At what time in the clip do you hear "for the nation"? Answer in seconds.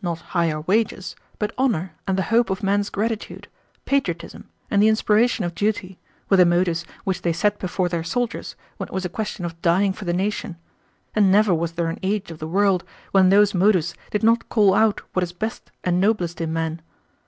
9.92-10.56